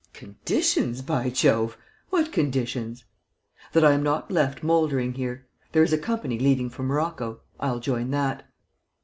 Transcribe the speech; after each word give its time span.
"Conditions, 0.13 1.03
by 1.03 1.29
Jove! 1.29 1.77
What 2.09 2.31
conditions?" 2.31 3.05
"That 3.73 3.85
I 3.85 3.91
am 3.91 4.01
not 4.01 4.31
left 4.31 4.63
mouldering 4.63 5.13
here. 5.13 5.45
There 5.73 5.83
is 5.83 5.93
a 5.93 5.97
company 5.99 6.39
leaving 6.39 6.71
for 6.71 6.81
Morocco. 6.81 7.41
I'll 7.59 7.79
join 7.79 8.09
that." 8.09 8.49